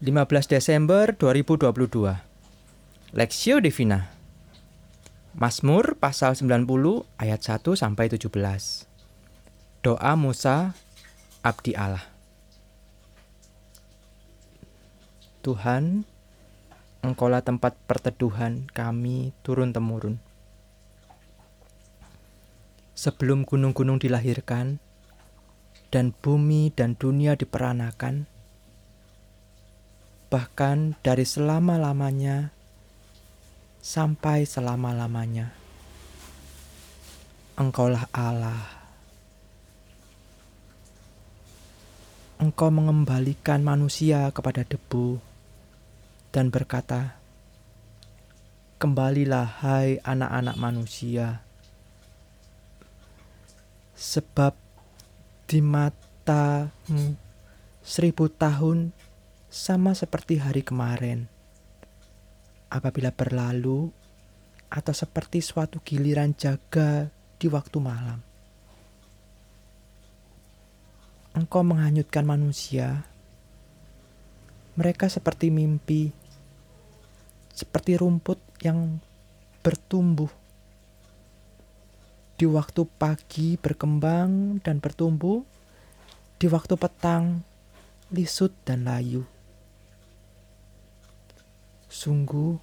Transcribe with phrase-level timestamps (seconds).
[0.00, 1.76] 15 Desember 2022
[3.12, 4.08] Lexio Divina.
[5.36, 8.32] Mazmur pasal 90 ayat 1 sampai 17
[9.84, 10.72] Doa Musa
[11.44, 12.08] Abdi Allah.
[15.44, 16.08] Tuhan
[17.04, 20.16] Engkaulah tempat perteduhan kami turun-temurun.
[22.96, 24.80] Sebelum gunung-gunung dilahirkan
[25.92, 28.39] dan bumi dan dunia diperanakan,
[30.30, 32.54] bahkan dari selama-lamanya
[33.82, 35.50] sampai selama-lamanya.
[37.58, 38.78] Engkaulah Allah.
[42.40, 45.20] Engkau mengembalikan manusia kepada debu
[46.32, 47.20] dan berkata,
[48.80, 51.44] Kembalilah hai anak-anak manusia,
[53.92, 54.56] sebab
[55.44, 57.12] di matamu
[57.84, 58.96] seribu tahun
[59.50, 61.26] sama seperti hari kemarin.
[62.70, 63.90] Apabila berlalu,
[64.70, 68.22] atau seperti suatu giliran jaga di waktu malam.
[71.34, 73.02] Engkau menghanyutkan manusia,
[74.78, 76.14] mereka seperti mimpi,
[77.50, 79.02] seperti rumput yang
[79.66, 80.30] bertumbuh.
[82.38, 85.42] Di waktu pagi berkembang dan bertumbuh,
[86.38, 87.42] di waktu petang
[88.14, 89.39] lisut dan layu.
[92.00, 92.56] Sungguh,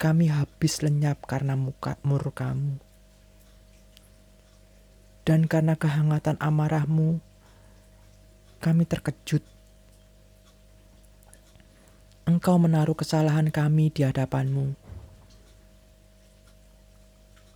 [0.00, 2.80] kami habis lenyap karena muka murkamu.
[5.28, 7.20] Dan karena kehangatan amarahmu,
[8.64, 9.44] kami terkejut.
[12.24, 14.72] Engkau menaruh kesalahan kami di hadapanmu.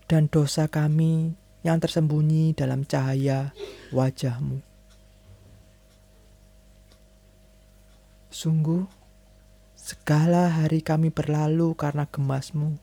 [0.04, 1.32] Dan dosa kami
[1.64, 3.56] yang tersembunyi dalam cahaya
[3.96, 4.60] wajahmu.
[8.28, 8.97] Sungguh,
[9.78, 12.74] Segala hari kami berlalu karena gemasmu.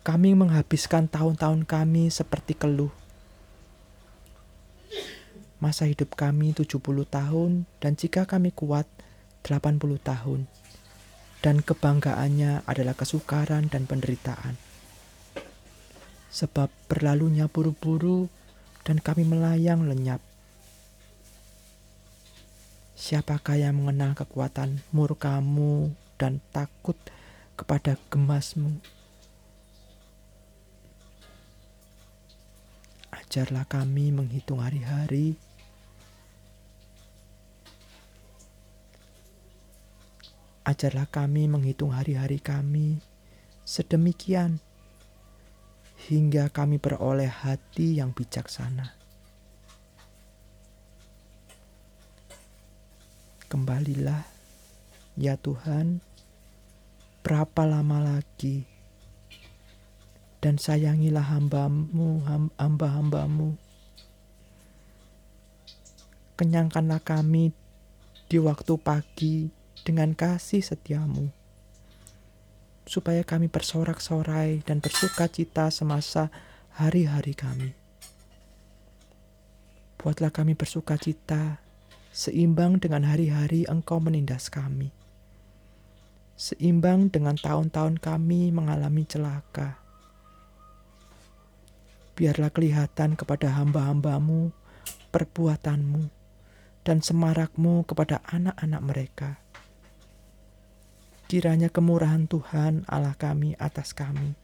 [0.00, 2.88] Kami menghabiskan tahun-tahun kami seperti keluh.
[5.60, 8.88] Masa hidup kami 70 tahun dan jika kami kuat
[9.44, 10.48] 80 tahun.
[11.44, 14.56] Dan kebanggaannya adalah kesukaran dan penderitaan.
[16.32, 18.32] Sebab berlalunya buru-buru
[18.88, 20.27] dan kami melayang lenyap.
[22.98, 26.98] Siapakah yang mengenal kekuatan murkamu dan takut
[27.54, 28.74] kepada gemasmu?
[33.14, 35.38] Ajarlah kami menghitung hari-hari.
[40.66, 42.98] Ajarlah kami menghitung hari-hari kami
[43.62, 44.58] sedemikian
[46.10, 48.97] hingga kami beroleh hati yang bijaksana.
[53.48, 54.28] Kembalilah,
[55.16, 56.04] ya Tuhan,
[57.24, 58.68] berapa lama lagi?
[60.44, 62.28] Dan sayangilah hambamu,
[62.60, 63.56] hamba-hambamu.
[66.36, 67.56] Kenyangkanlah kami
[68.28, 69.48] di waktu pagi
[69.80, 71.32] dengan kasih setiamu.
[72.84, 76.28] Supaya kami bersorak-sorai dan bersuka cita semasa
[76.76, 77.72] hari-hari kami.
[79.96, 81.64] Buatlah kami bersuka cita
[82.18, 84.90] seimbang dengan hari-hari Engkau menindas kami,
[86.34, 89.78] seimbang dengan tahun-tahun kami mengalami celaka.
[92.18, 94.50] Biarlah kelihatan kepada hamba-hambamu
[95.14, 96.10] perbuatanmu
[96.82, 99.30] dan semarakmu kepada anak-anak mereka.
[101.30, 104.34] Kiranya kemurahan Tuhan Allah kami atas kami,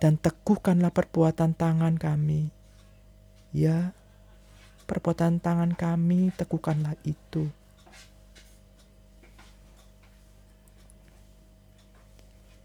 [0.00, 2.48] dan teguhkanlah perbuatan tangan kami.
[3.52, 3.92] Ya,
[4.86, 7.50] perbuatan tangan kami, teguhkanlah itu.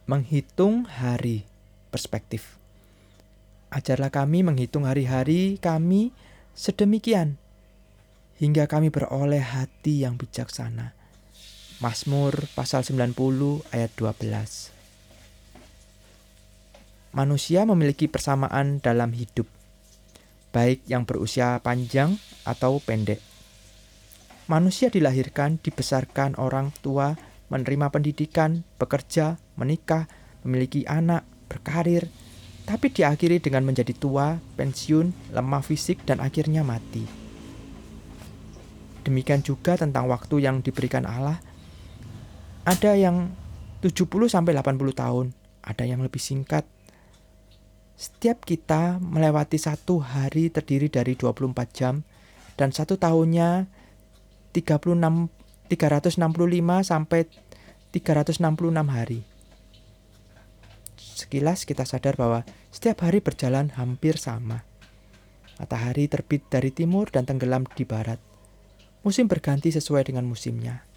[0.06, 1.44] Menghitung hari
[1.90, 2.62] perspektif.
[3.74, 6.12] Ajarlah kami menghitung hari-hari kami
[6.54, 7.40] sedemikian
[8.42, 10.92] hingga kami beroleh hati yang bijaksana.
[11.82, 13.16] Mazmur pasal 90
[13.74, 14.70] ayat 12.
[17.16, 19.48] Manusia memiliki persamaan dalam hidup
[20.52, 23.20] baik yang berusia panjang atau pendek.
[24.52, 27.16] Manusia dilahirkan, dibesarkan orang tua,
[27.48, 30.12] menerima pendidikan, bekerja, menikah,
[30.44, 32.12] memiliki anak, berkarir,
[32.68, 37.04] tapi diakhiri dengan menjadi tua, pensiun, lemah fisik, dan akhirnya mati.
[39.02, 41.42] Demikian juga tentang waktu yang diberikan Allah.
[42.64, 43.34] Ada yang
[43.82, 45.26] 70 sampai 80 tahun,
[45.66, 46.64] ada yang lebih singkat,
[48.02, 52.02] setiap kita melewati satu hari terdiri dari 24 jam
[52.58, 53.70] dan satu tahunnya
[54.58, 55.30] 36
[55.70, 56.18] 365
[56.82, 57.30] sampai
[57.94, 58.42] 366
[58.90, 59.22] hari.
[60.98, 62.42] Sekilas kita sadar bahwa
[62.74, 64.66] setiap hari berjalan hampir sama.
[65.62, 68.18] Matahari terbit dari timur dan tenggelam di barat.
[69.06, 70.91] Musim berganti sesuai dengan musimnya.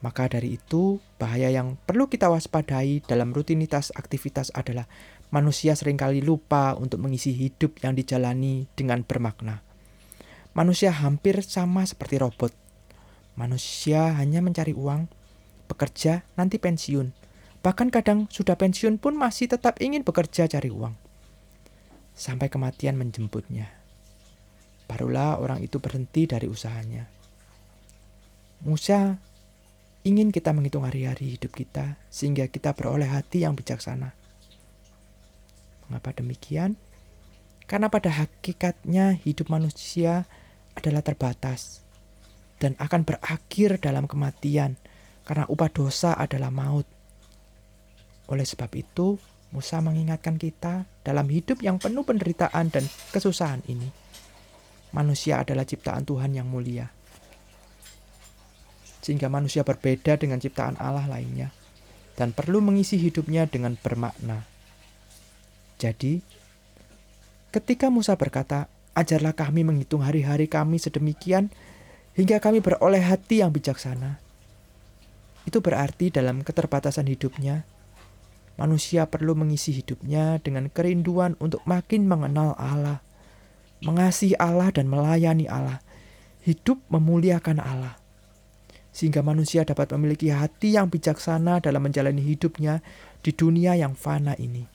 [0.00, 4.88] Maka dari itu, bahaya yang perlu kita waspadai dalam rutinitas aktivitas adalah
[5.28, 9.60] manusia sering kali lupa untuk mengisi hidup yang dijalani dengan bermakna.
[10.56, 12.50] Manusia hampir sama seperti robot.
[13.36, 15.06] Manusia hanya mencari uang,
[15.68, 17.12] bekerja, nanti pensiun.
[17.60, 21.10] Bahkan kadang sudah pensiun pun masih tetap ingin bekerja cari uang
[22.20, 23.72] sampai kematian menjemputnya.
[24.84, 27.08] Barulah orang itu berhenti dari usahanya.
[28.60, 29.16] Musa
[30.02, 34.16] ingin kita menghitung hari-hari hidup kita sehingga kita beroleh hati yang bijaksana.
[35.88, 36.78] Mengapa demikian?
[37.68, 40.26] Karena pada hakikatnya hidup manusia
[40.74, 41.84] adalah terbatas
[42.58, 44.74] dan akan berakhir dalam kematian
[45.26, 46.86] karena upah dosa adalah maut.
[48.30, 49.18] Oleh sebab itu,
[49.50, 53.90] Musa mengingatkan kita dalam hidup yang penuh penderitaan dan kesusahan ini.
[54.94, 56.90] Manusia adalah ciptaan Tuhan yang mulia.
[59.00, 61.50] Sehingga manusia berbeda dengan ciptaan Allah lainnya
[62.20, 64.44] dan perlu mengisi hidupnya dengan bermakna.
[65.80, 66.20] Jadi,
[67.48, 71.48] ketika Musa berkata, "Ajarlah kami menghitung hari-hari kami sedemikian
[72.12, 74.20] hingga kami beroleh hati yang bijaksana."
[75.48, 77.64] Itu berarti dalam keterbatasan hidupnya,
[78.60, 83.00] manusia perlu mengisi hidupnya dengan kerinduan untuk makin mengenal Allah,
[83.80, 85.80] mengasihi Allah dan melayani Allah,
[86.44, 87.96] hidup memuliakan Allah.
[88.90, 92.82] Sehingga manusia dapat memiliki hati yang bijaksana dalam menjalani hidupnya
[93.22, 94.66] di dunia yang fana ini.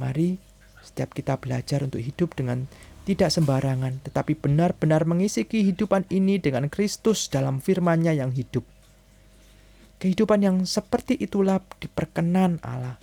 [0.00, 0.40] Mari
[0.82, 2.66] setiap kita belajar untuk hidup dengan
[3.06, 8.66] tidak sembarangan, tetapi benar-benar mengisi kehidupan ini dengan Kristus dalam firman-Nya yang hidup.
[10.00, 12.96] Kehidupan yang seperti itulah diperkenan Allah.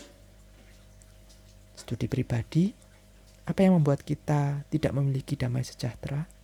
[1.77, 2.73] Studi pribadi,
[3.45, 6.36] apa yang membuat kita tidak memiliki damai sejahtera?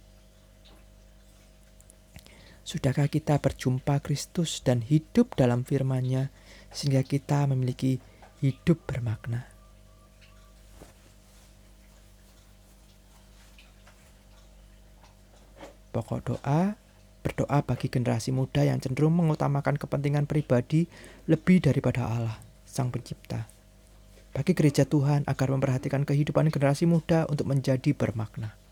[2.63, 6.31] Sudahkah kita berjumpa Kristus dan hidup dalam firman-Nya
[6.71, 7.99] sehingga kita memiliki
[8.39, 9.51] hidup bermakna?
[15.91, 16.79] Pokok doa
[17.23, 20.87] berdoa bagi generasi muda yang cenderung mengutamakan kepentingan pribadi
[21.27, 22.37] lebih daripada Allah,
[22.67, 23.47] Sang Pencipta.
[24.35, 28.62] Bagi gereja Tuhan agar memperhatikan kehidupan generasi muda untuk menjadi bermakna.